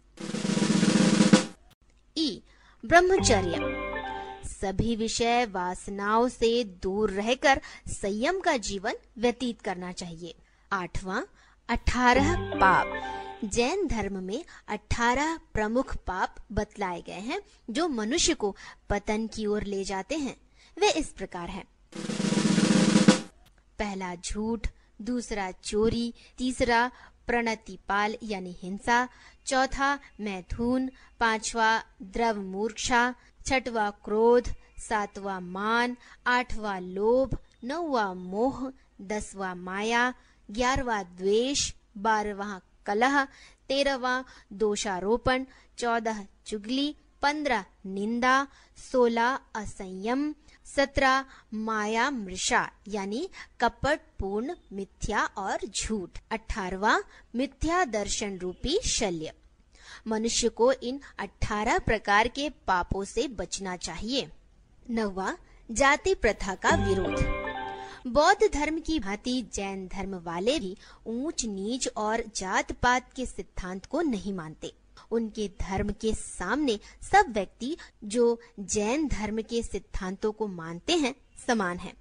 ई 2.17 2.41
ब्रह्मचर्य। 2.85 3.88
सभी 4.61 4.95
विषय 4.95 5.45
वासनाओं 5.45 6.29
से 6.29 6.63
दूर 6.63 7.11
रहकर 7.11 7.61
संयम 7.87 8.39
का 8.39 8.57
जीवन 8.57 8.93
व्यतीत 9.17 9.61
करना 9.61 9.91
चाहिए। 9.91 10.35
आठवां, 10.71 11.21
अठारह 11.69 12.35
पाप। 12.55 13.15
जैन 13.45 13.87
धर्म 13.87 14.23
में 14.23 14.45
18 14.67 15.39
प्रमुख 15.53 15.95
पाप 15.95 16.35
बतलाए 16.51 17.01
गए 17.01 17.19
हैं, 17.19 17.41
जो 17.69 17.87
मनुष्य 17.87 18.33
को 18.33 18.55
पतन 18.89 19.27
की 19.27 19.45
ओर 19.45 19.63
ले 19.63 19.83
जाते 19.83 20.15
हैं। 20.15 20.37
वे 20.79 20.91
इस 20.91 21.07
प्रकार 21.07 21.49
हैं। 21.49 21.65
पहला, 23.79 24.15
झूठ। 24.15 24.67
दूसरा, 25.01 25.51
चोरी। 25.51 26.13
तीसरा, 26.37 26.91
प्रणतिपाल 27.27 28.15
यानी 28.23 28.55
हिंसा। 28.61 29.09
चौथा, 29.45 29.99
मैथुन। 30.21 30.89
पांचवा 31.19 31.83
द्रव 32.01 32.41
मूर्छा 32.41 33.15
छठवा 33.49 33.89
क्रोध, 33.89 34.47
सातवा 34.77 35.39
मान, 35.39 35.97
आठवा 36.27 36.79
लोभ, 36.79 37.37
नौवा 37.63 38.13
मोह, 38.13 38.71
दसवा 39.01 39.55
माया, 39.55 40.13
ग्यारहवा 40.51 41.03
द्वेष, 41.03 41.73
बारहवा 41.97 42.61
कलह, 42.85 43.25
तेरहवा 43.67 44.23
दोषारोपण, 44.53 45.45
चौदह 45.77 46.27
चुगली, 46.45 46.95
पंद्रह 47.21 47.65
निंदा, 47.85 48.47
सोलह 48.91 49.39
असंयम, 49.55 50.35
सत्रह 50.65 51.25
माया 51.53 52.11
मृषा, 52.11 52.71
यानी 52.87 53.29
कपट, 53.59 53.99
पूर्ण, 54.19 54.55
मिथ्या 54.73 55.25
और 55.25 55.57
झूठ। 55.67 56.09
अठारवा 56.31 56.99
मिथ्या 57.35 57.85
दर्शन 57.85 58.37
रूपी 58.37 58.79
शल्य। 58.85 59.33
मनुष्य 60.07 60.49
को 60.49 60.71
इन 60.71 60.99
अठारह 61.19 61.79
प्रकार 61.79 62.27
के 62.27 62.49
पापों 62.49 63.03
से 63.05 63.27
बचना 63.27 63.75
चाहिए। 63.75 64.29
नवा, 64.89 65.37
जाति 65.71 66.15
प्रथा 66.15 66.55
का 66.55 66.69
विरोध। 66.69 67.39
बौद्ध 68.07 68.53
धर्म 68.53 68.79
की 68.79 68.99
भांति 68.99 69.45
जैन 69.53 69.87
धर्म 69.87 70.15
वाले 70.15 70.59
भी 70.59 70.77
ऊंच 71.07 71.45
नीच 71.45 71.89
और 71.97 72.23
जात 72.35 72.71
पात 72.71 73.13
के 73.13 73.25
सिद्धांत 73.25 73.85
को 73.85 74.01
नहीं 74.01 74.33
मानते। 74.33 74.73
उनके 75.11 75.47
धर्म 75.47 75.89
के 75.89 76.13
सामने 76.13 76.79
सब 77.11 77.25
व्यक्ति 77.29 77.77
जो 78.03 78.39
जैन 78.59 79.07
धर्म 79.07 79.41
के 79.41 79.63
सिद्धांतों 79.63 80.31
को 80.31 80.47
मानते 80.47 80.93
हैं, 80.93 81.15
समान 81.47 81.77
हैं। 81.77 81.93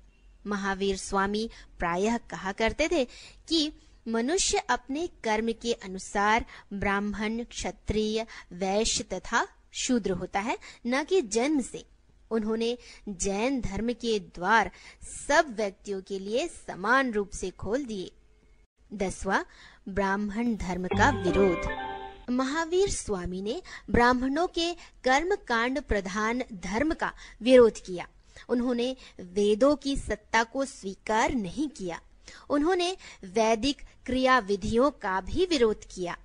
महावीर 0.46 0.96
स्वामी 0.96 1.50
प्रायः 1.78 2.16
कहा 2.16 2.52
करते 2.52 2.88
थे 2.88 3.04
कि 3.48 3.72
मनुष्य 4.08 4.58
अपने 4.58 5.06
कर्म 5.24 5.52
के 5.52 5.72
अनुसार 5.72 6.44
ब्राह्मण, 6.72 7.44
क्षत्रिय, 7.44 8.26
वैश्य 8.52 9.04
तथा 9.04 9.48
शूद्र 9.72 10.10
होता 10.10 10.40
है, 10.40 10.58
न 10.86 11.04
कि 11.04 11.22
जन्म 11.22 11.60
से। 11.60 11.86
उन्होंने 12.30 12.78
जैन 13.08 13.60
धर्म 13.60 13.92
के 13.92 14.18
द्वार 14.18 14.70
सब 15.28 15.54
व्यक्तियों 15.56 16.00
के 16.00 16.18
लिए 16.18 16.48
समान 16.48 17.12
रूप 17.12 17.30
से 17.30 17.50
खोल 17.50 17.84
दिए। 17.84 18.12
दसवा, 18.92 19.44
ब्राह्मण 19.88 20.56
धर्म 20.56 20.86
का 20.86 21.10
विरोध। 21.10 21.88
महावीर 22.30 22.90
स्वामी 22.90 23.42
ने 23.42 23.62
ब्राह्मणों 23.90 24.46
के 24.46 24.74
कर्म 25.04 25.34
कांड 25.34 25.80
प्रधान 25.80 26.42
धर्म 26.52 26.94
का 26.94 27.12
विरोध 27.42 27.78
किया। 27.86 28.08
उन्होंने 28.48 28.96
वेदों 29.20 29.76
की 29.76 29.96
सत्ता 29.96 30.44
को 30.44 30.64
स्वीकार 30.64 31.34
नहीं 31.34 31.68
किया। 31.68 32.00
उन्होंने 32.50 32.96
वैदिक 33.24 33.82
क्रिया 34.06 34.38
विधियों 34.38 34.90
का 34.90 35.20
भी 35.20 35.46
विरोध 35.46 35.80
किया। 35.94 36.16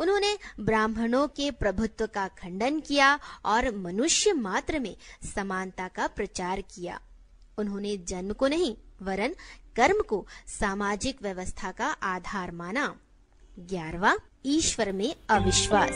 उन्होंने 0.00 0.38
ब्राह्मणों 0.60 1.28
के 1.28 1.50
प्रभुत्व 1.50 2.06
का 2.06 2.28
खंडन 2.28 2.80
किया 2.80 3.18
और 3.44 3.76
मनुष्य 3.76 4.32
मात्र 4.32 4.78
में 4.78 4.96
समानता 5.34 5.88
का 5.88 6.06
प्रचार 6.06 6.60
किया। 6.60 7.00
उन्होंने 7.58 7.96
जन्म 7.96 8.32
को 8.32 8.48
नहीं, 8.48 8.76
वरन 9.02 9.34
कर्म 9.76 10.02
को 10.02 10.26
सामाजिक 10.46 11.22
व्यवस्था 11.22 11.72
का 11.72 11.86
आधार 11.86 12.50
माना। 12.50 12.96
ग्यारहवा, 13.58 14.16
ईश्वर 14.46 14.92
में 14.92 15.14
अविश्वास। 15.30 15.90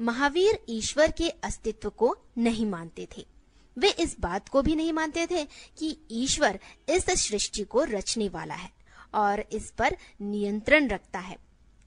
महावीर 0.00 0.58
ईश्वर 0.68 1.10
के 1.10 1.28
अस्तित्व 1.28 1.90
को 1.90 2.18
नहीं 2.38 2.66
मानते 2.66 3.08
थे। 3.16 3.33
वे 3.78 3.88
इस 3.88 4.20
बात 4.20 4.48
को 4.48 4.62
भी 4.62 4.74
नहीं 4.74 4.92
मानते 4.92 5.26
थे 5.26 5.44
कि 5.78 5.98
ईश्वर 6.10 6.58
इस 6.88 7.06
सृष्टि 7.10 7.62
को 7.62 7.84
रचने 7.84 8.28
वाला 8.28 8.54
है 8.54 8.70
और 9.14 9.40
इस 9.52 9.70
पर 9.70 9.96
नियंत्रण 10.22 10.88
रखता 10.88 11.18
है। 11.18 11.36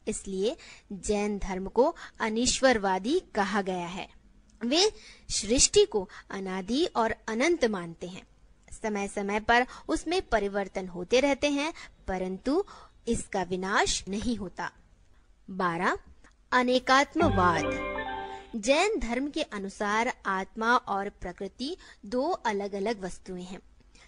इसलिए 0.08 0.58
जैन 0.94 1.38
धर्म 1.38 1.67
को 1.67 1.96
अनिश्वरवादी 2.20 3.20
कहा 3.20 3.62
गया 3.62 3.88
है। 3.88 4.10
वे 4.65 4.91
सृष्टि 5.29 5.86
को 5.86 6.10
अनादि 6.29 6.86
और 6.86 7.15
अनंत 7.27 7.65
मानते 7.65 8.08
हैं। 8.08 8.27
समय 8.82 9.08
समय 9.08 9.39
पर 9.39 9.65
उसमें 9.88 10.22
परिवर्तन 10.22 10.88
होते 10.88 11.20
रहते 11.20 11.50
हैं, 11.50 11.74
परंतु 12.08 12.65
इसका 13.08 13.44
विनाश 13.44 14.03
नहीं 14.08 14.38
होता। 14.38 14.72
बारह, 15.50 15.98
अनेकात्मवाद। 16.51 17.96
जैन 18.55 18.97
धर्म 18.99 19.27
के 19.29 19.41
अनुसार 19.53 20.11
आत्मा 20.25 20.75
और 20.75 21.09
प्रकृति 21.21 21.75
दो 22.05 22.21
अलग 22.45 22.73
अलग 22.75 23.03
वस्तुएँ 23.03 23.43
हैं 23.43 23.59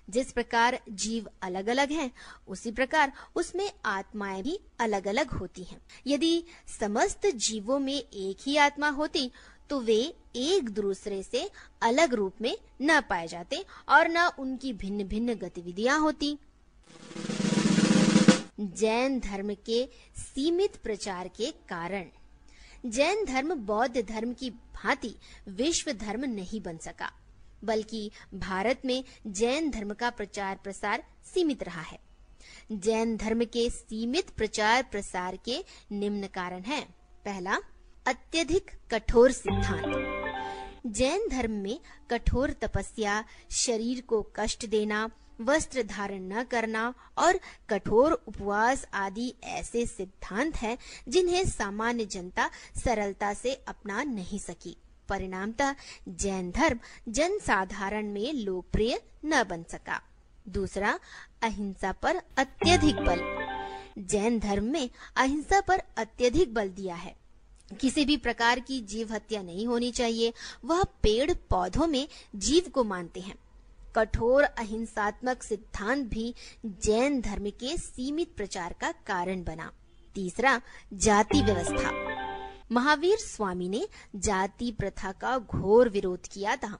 जिस 0.10 0.32
प्रकार 0.32 0.80
जीव 0.90 1.28
अलग 1.44 1.68
अलग 1.70 1.92
हैं, 1.92 2.10
उसी 2.48 2.72
प्रकार 2.72 3.12
उसमें 3.36 3.70
आत्माएँ 3.86 4.42
भी 4.44 4.58
अलग 4.80 5.08
अलग 5.08 5.32
होती 5.32 5.64
हैं। 5.64 5.80
यदि 6.08 6.44
समस्त 6.80 7.28
जीवों 7.38 7.80
में 7.80 7.94
एक 7.94 8.38
ही 8.46 8.56
आत्मा 8.58 8.90
होती 8.90 9.30
तो 9.70 9.80
वे 9.82 9.98
एक 10.36 10.70
दूसरे 10.70 11.22
से 11.24 11.50
अलग 11.82 12.14
रूप 12.14 12.42
में 12.42 12.56
न 12.82 13.00
पाए 13.10 13.28
जाते 13.28 13.64
और 13.90 14.08
न 14.10 14.30
उनकी 14.40 14.74
भिन्न 14.74 15.04
भिन्न 15.08 15.34
गतिविधियाँ 15.40 16.00
होती 16.00 16.38
जैन 18.60 19.20
धर्म 19.20 19.54
के 19.66 19.84
सीमित 20.18 20.76
प्रचार 20.84 21.28
के 21.38 21.52
कारण 21.70 22.06
जैन 22.86 23.26
धर्म 23.26 23.56
बौद्ध 23.56 24.02
धर्म 24.02 24.34
की 24.34 24.50
भांति 24.50 25.16
विश्व 25.48 25.92
धर्म 25.92 26.26
नहीं 26.26 26.62
बन 26.62 26.78
सका, 26.78 27.12
बल्कि 27.64 28.12
भारत 28.34 28.82
में 28.86 29.04
जैन 29.28 29.72
धर्म 29.72 29.94
का 29.94 30.10
प्रचार 30.10 30.60
प्रसार 30.64 31.04
सीमित 31.34 31.64
रहा 31.64 31.82
है। 31.82 32.00
जैन 32.72 33.18
धर्म 33.18 33.46
के 33.46 33.70
सीमित 33.70 34.30
प्रचार 34.30 34.84
प्रसार 34.84 35.38
के 35.38 35.64
निम्न 35.92 36.28
कारण 36.28 36.62
हैं। 36.62 36.96
पहला, 37.26 37.58
अत्यधिक 38.08 38.72
कठोर 38.92 39.32
सिद्धांत। 39.32 40.20
जैन 40.88 41.28
धर्म 41.30 41.52
में 41.52 41.80
कठोर 42.12 42.52
तपस्या, 42.52 43.24
शरीर 43.52 44.02
को 44.02 44.34
कष्ट 44.36 44.66
देना 44.66 45.10
वस्त्र 45.42 45.84
धारण 45.84 46.22
न 46.22 46.44
करना 46.44 46.94
और 47.18 47.40
कठोर 47.70 48.12
उपवास 48.12 48.86
आदि 48.94 49.34
ऐसे 49.44 49.86
सिद्धांत 49.86 50.56
हैं, 50.56 50.78
जिन्हें 51.10 51.46
सामान्य 51.46 52.06
जनता 52.06 52.50
सरलता 52.84 53.34
से 53.34 53.54
अपना 53.54 54.04
नहीं 54.04 54.40
सकी। 54.40 54.78
परिणामतः 55.10 55.76
जैन 56.10 56.52
धर्म 56.52 56.80
जन 57.10 57.40
साधारण 57.40 58.08
में 58.08 58.34
लोकप्रिय 58.34 59.02
न 59.26 59.44
बन 59.44 59.64
सका। 59.64 60.02
दूसरा, 60.50 61.00
अहिंसा 61.42 61.92
पर 61.92 62.16
अत्यधिक 62.16 62.96
बल। 62.96 63.50
जैन 63.98 64.40
धर्म 64.40 64.64
में 64.64 64.90
अहिंसा 65.16 65.62
पर 65.62 65.82
अत्यधिक 65.98 66.54
बल 66.54 66.70
दिया 66.70 66.96
है। 66.96 67.16
किसी 67.82 68.06
भी 68.06 68.18
प्रकार 68.18 68.60
की 68.60 68.82
जीव 68.82 69.14
हत्या 69.14 69.42
नहीं 69.42 69.68
होनी 69.68 69.92
चाहिए। 69.92 70.34
वह 70.66 70.84
पेड़ 70.84 71.34
पौधों 71.34 71.88
में 71.88 72.08
जीव 72.36 72.70
को 72.70 72.84
मानते 72.84 73.20
हैं। 73.20 73.36
कठोर 73.96 74.44
अहिंसात्मक 74.44 75.44
सिद्धांत 75.44 76.06
भी 76.08 76.34
जैन 76.66 77.22
धर्म 77.22 77.50
के 77.50 77.78
सीमित 77.78 78.36
प्रचार 78.38 78.76
का 78.82 78.92
कारण 79.08 79.44
बना। 79.44 79.72
तीसरा, 80.16 80.62
जाति 80.94 81.42
व्यवस्था। 81.42 81.92
महावीर 82.72 83.18
स्वामी 83.18 83.70
ने 83.70 83.88
जाति 84.16 84.72
प्रथा 84.72 85.12
का 85.12 85.38
घोर 85.38 85.90
विरोध 85.90 86.28
किया 86.28 86.56
था, 86.56 86.78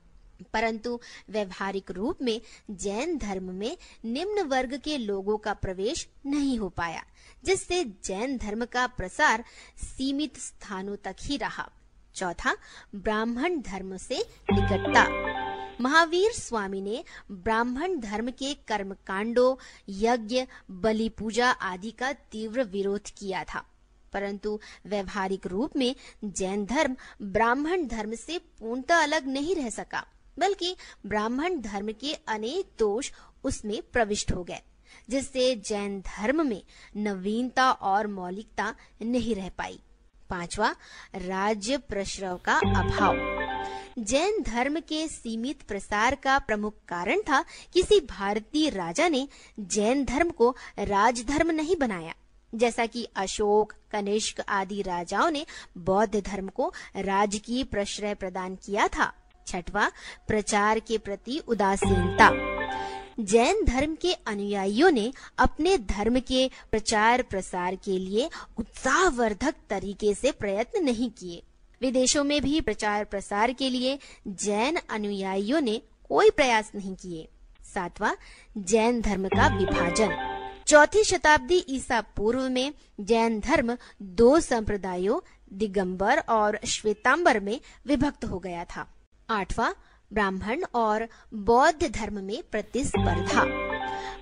परंतु 0.54 1.00
व्यवहारिक 1.30 1.92
रूप 1.92 2.22
में 2.22 2.42
जैन 2.72 3.18
धर्म 3.18 3.52
में 3.54 3.78
निम्न 4.06 4.42
वर्ग 4.42 4.78
के 4.78 4.98
लोगों 4.98 5.38
का 5.38 5.54
प्रवेश 5.54 6.08
नहीं 6.26 6.58
हो 6.60 6.70
पाया, 6.70 7.04
जिससे 7.44 7.84
जैन 8.04 8.38
धर्म 8.38 8.66
का 8.66 8.88
प्रसार 8.88 9.44
सीमित 9.78 10.38
स्थानों 10.38 10.96
तक 10.96 11.16
ही 11.22 11.38
रहा। 11.38 11.70
चौथा, 12.16 12.56
ब्राह्मण 12.96 13.60
धर्म 13.62 13.98
से 13.98 14.26
निकटता। 14.54 15.49
महावीर 15.82 16.32
स्वामी 16.32 16.82
ने 16.82 17.04
ब्राह्मण 17.32 18.00
धर्म 18.00 18.32
के 18.32 18.54
कर्म 18.54 18.94
कांडों 18.94 19.56
यज्ञ, 19.90 20.46
बलि 20.72 21.10
पूजा 21.10 21.50
आदि 21.50 21.92
का 21.92 22.14
तीव्र 22.14 22.64
विरोध 22.64 23.02
किया 23.18 23.44
था। 23.44 23.66
परंतु 24.14 24.60
व्यवहारिक 24.86 25.48
रूप 25.48 25.78
में 25.78 25.96
जैन 26.24 26.66
धर्म 26.66 26.96
ब्राह्मण 27.22 27.88
धर्म 27.88 28.16
से 28.16 28.38
पूर्णतः 28.38 28.96
अलग 28.96 29.28
नहीं 29.28 29.56
रह 29.56 29.70
सका, 29.70 30.06
बल्कि 30.40 30.76
ब्राह्मण 31.06 31.62
धर्म 31.62 31.92
के 31.92 32.14
अनेक 32.14 32.70
दोष 32.80 33.12
उसमें 33.44 33.82
प्रविष्ट 33.94 34.32
हो 34.32 34.44
गए, 34.44 34.62
जिससे 35.10 35.56
जैन 35.56 36.02
धर्म 36.02 36.48
में 36.48 36.64
नवीनता 36.98 37.72
और 37.72 38.08
मौलिकता 38.08 38.76
नहीं 39.02 39.36
रह 39.36 39.50
पाई। 39.50 39.80
पांचवा, 40.30 40.76
राज्य 41.16 41.78
प्रश्रव 41.78 42.38
का 42.38 42.58
अभाव। 42.58 43.39
जैन 44.00 44.42
धर्म 44.42 44.80
के 44.80 45.08
सीमित 45.08 45.62
प्रसार 45.62 46.16
का 46.16 46.40
प्रमुख 46.40 46.74
कारण 46.88 47.22
था 47.22 47.46
किसी 47.74 48.00
भारतीय 48.00 48.70
राजा 48.70 49.08
ने 49.08 49.28
जैन 49.60 50.06
धर्म 50.06 50.30
को 50.30 50.56
राजधर्म 50.80 51.52
नहीं 51.52 51.76
बनाया। 51.76 52.14
जैसा 52.56 52.86
कि 52.86 53.08
अशोक, 53.16 53.74
कनिष्क 53.92 54.42
आदि 54.50 54.82
राजाओं 54.82 55.32
ने 55.32 55.46
बौद्ध 55.78 56.24
धर्म 56.26 56.48
को 56.48 56.74
राजकीय 56.96 57.64
प्रश्रय 57.64 58.14
प्रदान 58.14 58.56
किया 58.56 58.88
था। 58.88 59.14
छठवा, 59.48 59.92
प्रचार 60.28 60.80
के 60.80 60.98
प्रति 60.98 61.42
उदासीनता। 61.48 62.60
जैन 63.20 63.66
धर्म 63.66 63.96
के 63.96 64.14
अनुयायियों 64.14 64.92
ने 64.92 65.14
अपने 65.38 65.78
धर्म 65.78 66.20
के 66.20 66.52
प्रचार 66.72 67.22
प्रसार 67.22 67.76
के 67.76 67.98
लिए 67.98 68.30
उत्साहवर्धक 68.58 69.56
तरीके 69.70 70.14
से 70.14 70.32
प्रयत्न 70.32 70.84
नहीं 70.84 71.10
किए। 71.10 71.44
विदेशों 71.82 72.24
में 72.24 72.42
भी 72.42 72.62
प्रचार 72.62 73.04
प्रसार 73.04 73.54
के 73.54 73.70
लिए 73.70 74.00
जैन 74.28 74.78
अनुयायियों 74.90 75.62
ने 75.62 75.82
कोई 76.10 76.30
प्रयास 76.30 76.72
नहीं 76.76 76.96
किए। 76.96 77.28
सातवां, 77.74 78.14
जैन 78.58 79.02
धर्म 79.02 79.28
का 79.28 79.58
विभाजन। 79.58 80.36
चौथी 80.68 81.04
शताब्दी 81.04 81.66
ईसा 81.70 82.02
पूर्व 82.02 82.50
में 82.50 82.74
जैन 83.00 83.40
धर्म 83.40 83.78
दो 84.02 84.40
संप्रदायों, 84.40 85.20
दिगंबर 85.54 86.20
और 86.20 86.60
श्वेतांबर 86.68 87.40
में 87.40 87.62
विभक्त 87.86 88.26
हो 88.26 88.40
गया 88.40 88.66
था। 88.66 88.94
आठवां, 89.30 89.74
ब्राह्मण 90.14 90.64
और 90.76 91.08
बौद्ध 91.34 91.92
धर्म 91.92 92.24
में 92.24 92.44
प्रतिस्पर्धा। 92.52 93.44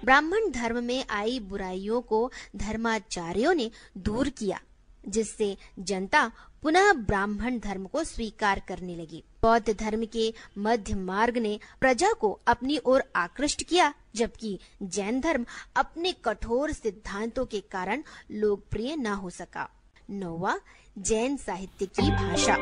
ब्राह्मण 0.06 0.52
धर्म 0.52 0.84
में 0.84 1.06
आई 1.10 1.40
बुराइयों 1.40 2.02
को 2.02 2.32
धर्माचार्यों 2.56 3.54
ने 3.54 3.72
दूर 3.98 4.30
किया, 4.30 4.60
जिससे 5.08 5.58
जनता 5.80 6.32
पुनः 6.68 6.94
ब्राह्मण 6.94 7.60
धर्म 7.60 7.86
को 7.86 8.04
स्वीकार 8.04 8.62
करने 8.68 8.96
लगी। 8.96 9.24
बौद्ध 9.42 9.78
धर्म 9.78 10.06
के 10.06 10.34
मध्य 10.58 10.96
मार्ग 10.96 11.38
ने 11.38 11.60
प्रजा 11.82 12.14
को 12.14 12.40
अपनी 12.48 12.78
ओर 12.78 13.04
आकृष्ट 13.16 13.64
किया, 13.64 13.94
जबकि 14.16 14.60
जैन 14.84 15.22
धर्म 15.22 15.46
अपने 15.76 16.12
कठोर 16.26 16.72
सिद्धांतों 16.72 17.46
के 17.46 17.60
कारण 17.60 18.04
लोकप्रिय 18.32 18.96
न 18.96 19.08
हो 19.08 19.30
सका। 19.30 19.70
नौवा, 20.10 20.60
जैन 20.98 21.38
साहित्य 21.38 21.86
की 21.86 22.12
भाषा। 22.12 22.56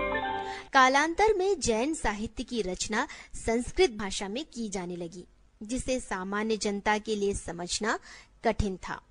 कालांतर 0.73 1.33
में 1.33 1.59
जैन 1.59 1.93
साहित्य 1.93 2.43
की 2.43 2.61
रचना 2.61 3.07
संस्कृत 3.45 3.91
भाषा 3.91 4.27
में 4.27 4.45
की 4.53 4.69
जाने 4.69 4.95
लगी, 4.95 5.25
जिसे 5.63 5.99
सामान्य 5.99 6.57
जनता 6.57 6.97
के 6.97 7.15
लिए 7.15 7.33
समझना 7.33 7.99
कठिन 8.43 8.77
था। 8.77 9.01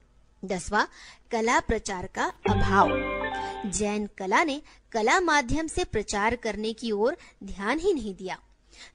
दसवा, 0.44 0.88
कला 1.30 1.60
प्रचार 1.60 2.06
का 2.06 2.32
अभाव। 2.50 3.23
जैन 3.64 4.06
कला 4.18 4.44
ने 4.44 4.62
कला 4.92 5.20
माध्यम 5.20 5.66
से 5.66 5.84
प्रचार 5.84 6.36
करने 6.36 6.72
की 6.72 6.90
ओर 6.92 7.16
ध्यान 7.44 7.78
ही 7.78 7.94
नहीं 7.94 8.14
दिया। 8.14 8.38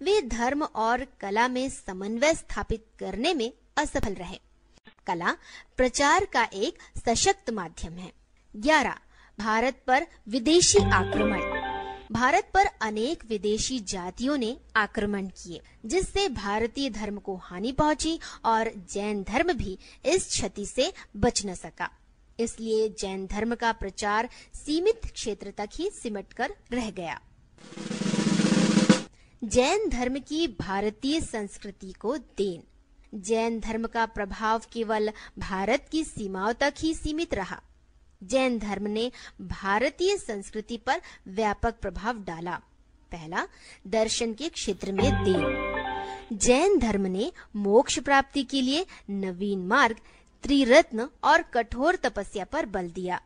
वे 0.01 0.21
धर्म 0.21 0.63
और 0.63 1.05
कला 1.19 1.47
में 1.47 1.69
समन्वय 1.69 2.33
स्थापित 2.33 2.85
करने 2.99 3.33
में 3.33 3.53
असफल 3.77 4.13
रहे। 4.13 4.39
कला 5.07 5.37
प्रचार 5.77 6.25
का 6.25 6.47
एक 6.53 6.77
सशक्त 6.97 7.49
माध्यम 7.49 7.93
है। 7.93 8.13
ग्यारह, 8.55 8.95
भारत 9.39 9.83
पर 9.87 10.07
विदेशी 10.27 10.79
आक्रमण। 10.79 11.69
भारत 12.11 12.49
पर 12.53 12.65
अनेक 12.81 13.25
विदेशी 13.25 13.79
जातियों 13.79 14.37
ने 14.37 14.57
आक्रमण 14.75 15.27
किए, 15.27 15.61
जिससे 15.85 16.29
भारतीय 16.29 16.89
धर्म 16.89 17.17
को 17.17 17.35
हानि 17.35 17.71
पहुँची 17.71 18.19
और 18.45 18.71
जैन 18.93 19.23
धर्म 19.23 19.53
भी 19.53 19.79
इस 20.05 20.27
क्षति 20.27 20.65
से 20.65 20.93
बच 21.15 21.45
न 21.45 21.53
सका। 21.53 21.98
इसलिए 22.39 22.89
जैन 22.89 23.25
धर्म 23.25 23.55
का 23.55 23.71
प्रचार 23.71 24.29
सीमित 24.53 25.01
क्षेत्र 25.13 25.53
तक 25.57 25.69
ही 25.75 25.89
सिमट 25.89 26.33
कर 26.33 26.53
रह 26.71 26.91
गया। 26.91 27.21
जैन 29.43 29.89
धर्म 29.89 30.19
की 30.19 30.47
भारतीय 30.47 31.21
संस्कृति 31.21 31.91
को 31.91 32.17
देन। 32.17 32.63
जैन 33.15 33.59
धर्म 33.59 33.87
का 33.87 34.05
प्रभाव 34.05 34.61
केवल 34.73 35.11
भारत 35.39 35.85
की 35.91 36.03
सीमाओं 36.03 36.53
तक 36.53 36.73
ही 36.79 36.93
सीमित 36.93 37.33
रहा। 37.33 37.61
जैन 38.23 38.59
धर्म 38.59 38.87
ने 38.87 39.11
भारतीय 39.41 40.17
संस्कृति 40.17 40.77
पर 40.77 41.01
व्यापक 41.27 41.75
प्रभाव 41.81 42.23
डाला। 42.23 42.61
पहला, 43.11 43.47
दर्शन 43.87 44.33
के 44.33 44.49
क्षेत्र 44.49 44.91
में 44.91 45.23
देन। 45.23 45.69
जैन 46.33 46.79
धर्म 46.79 47.05
ने 47.05 47.31
मोक्ष 47.55 47.99
प्राप्ति 47.99 48.43
के 48.43 48.61
लिए 48.61 48.85
नवीन 49.09 49.67
मार्ग 49.67 49.95
त्रिरत्न 50.43 51.09
और 51.23 51.41
कठोर 51.41 51.95
तपस्या 51.95 52.45
पर 52.45 52.65
बल 52.65 52.89
दिया। 52.89 53.21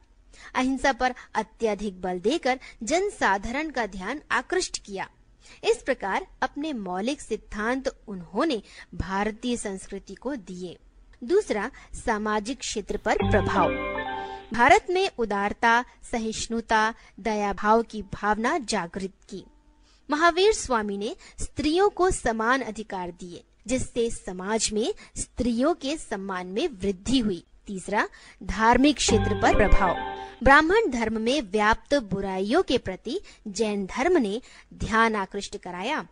अहिंसा 0.55 0.93
पर 0.93 1.15
अत्यधिक 1.35 2.01
बल 2.01 2.19
देकर 2.19 2.59
जन 2.83 3.09
साधारण 3.09 3.69
का 3.69 3.85
ध्यान 3.85 4.21
आकृष्ट 4.31 4.83
किया। 4.85 5.09
इस 5.63 5.77
प्रकार 5.77 6.27
अपने 6.41 6.73
मौलिक 6.73 7.21
सिद्धांत 7.21 7.99
उन्होंने 8.07 8.61
भारतीय 8.95 9.57
संस्कृति 9.57 10.15
को 10.15 10.35
दिए। 10.35 10.77
दूसरा, 11.23 11.71
सामाजिक 12.05 12.59
क्षेत्र 12.59 12.97
पर 12.97 13.17
प्रभाव। 13.17 13.69
भारत 14.53 14.87
में 14.89 15.09
उदारता, 15.17 15.85
सहिष्णुता 16.11 16.93
दया 17.19 17.53
भाव 17.53 17.81
की 17.81 18.01
भावना 18.01 18.57
जागृत 18.57 19.13
की। 19.29 19.45
महावीर 20.09 20.53
स्वामी 20.53 20.97
ने 20.97 21.15
स्त्रियों 21.41 21.89
को 21.89 22.11
समान 22.11 22.61
अधिकार 22.61 23.11
दिए। 23.11 23.43
जिससे 23.67 24.09
समाज 24.09 24.69
में 24.73 24.93
स्त्रियों 25.17 25.73
के 25.73 25.97
सम्मान 25.97 26.47
में 26.47 26.67
वृद्धि 26.67 27.19
हुई। 27.19 27.43
तीसरा, 27.67 28.07
धार्मिक 28.43 28.97
क्षेत्र 28.97 29.41
पर 29.41 29.55
प्रभाव। 29.55 29.95
ब्राह्मण 30.43 30.89
धर्म 30.89 31.21
में 31.21 31.41
व्याप्त 31.41 31.93
बुराइयों 31.93 32.63
के 32.63 32.77
प्रति 32.77 33.19
जैन 33.47 33.85
धर्म 33.85 34.17
ने 34.17 34.41
ध्यान 34.73 35.15
आकृष्ट 35.15 35.57
कराया। 35.57 36.07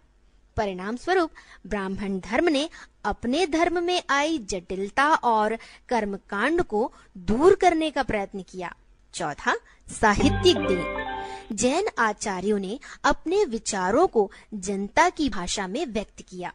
परिणाम 0.57 0.95
स्वरूप, 0.95 1.31
ब्राह्मण 1.67 2.19
धर्म 2.19 2.49
ने 2.49 2.69
अपने 3.05 3.47
धर्म 3.47 3.83
में 3.83 4.03
आई 4.09 4.37
जटिलता 4.37 5.09
और 5.09 5.57
कर्मकांड 5.89 6.63
को 6.63 6.93
दूर 7.17 7.55
करने 7.55 7.91
का 7.91 8.03
प्रयत्न 8.03 8.41
किया। 8.41 8.75
चौथा, 9.13 9.55
साहित्यिक 10.01 10.57
दिन। 10.57 11.07
जैन 11.51 11.85
आचार्यों 11.99 12.59
ने 12.59 12.79
अपने 13.03 13.45
विचारों 13.45 14.07
को 14.07 14.31
जनता 14.53 15.09
की 15.09 15.29
भाषा 15.29 15.67
में 15.67 15.85
व्यक्त 15.85 16.21
किया। 16.21 16.53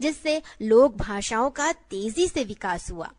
जिससे 0.00 0.42
लोक 0.62 0.96
भाषाओं 0.96 1.50
का 1.50 1.72
तेज़ी 1.72 2.28
से 2.28 2.44
विकास 2.44 2.90
हुआ। 2.90 3.10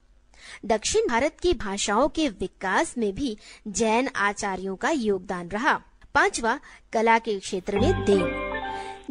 दक्षिण 0.66 1.08
भारत 1.08 1.38
की 1.42 1.54
भाषाओं 1.54 2.08
के 2.08 2.30
विकास 2.30 2.98
में 2.98 3.16
भी 3.16 3.38
जैन 3.68 4.08
आचार्यों 4.08 4.76
का 4.76 4.90
योगदान 4.90 5.50
रहा। 5.50 5.74
पांचवा, 6.14 6.60
कला 6.94 7.20
के 7.20 7.40
क्षेत्र 7.40 7.80
में 7.80 8.06
देन। 8.06 8.50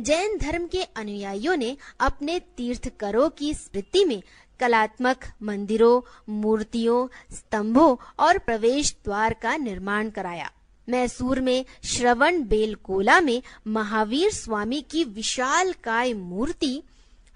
जैन 0.01 0.39
धर्म 0.39 0.67
के 0.67 0.83
अनुयायियों 0.83 1.57
ने 1.57 1.77
अपने 2.01 2.41
तीर्थकरों 2.41 3.31
की 3.31 3.55
स्मृति 3.55 4.05
में 4.05 4.23
कलात्मक 4.61 5.25
मंदिरों, 5.43 6.33
मूर्तियों, 6.33 7.35
स्तंभों 7.37 7.97
और 8.19 8.39
प्रवेश 8.39 8.97
द्वार 9.05 9.35
का 9.35 9.57
निर्माण 9.57 10.11
कराया। 10.11 10.51
मैसूर 10.89 11.41
में 11.41 11.65
श्रवण 11.85 12.43
बेलकोला 12.43 13.21
में 13.21 13.43
महावीर 13.67 14.31
स्वामी 14.31 14.81
की 14.91 15.05
विशाल 15.05 15.73
काय 15.73 16.13
मूर्ति 16.13 16.83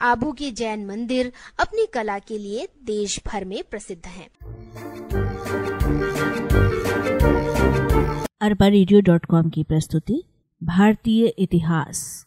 आबू 0.03 0.33
के 0.33 0.51
जैन 0.51 0.87
मंदिर 0.87 1.33
अपनी 1.61 1.87
कला 1.95 2.19
के 2.19 2.39
लिए 2.39 2.69
देश 2.85 3.21
भर 3.27 3.45
में 3.45 3.63
प्रसिद्ध 3.71 4.07
हैं। 4.07 4.29
अरबा 8.41 8.69
की 9.49 9.63
प्रस्तुति, 9.63 10.25
भारतीय 10.63 11.27
इतिहास 11.27 12.27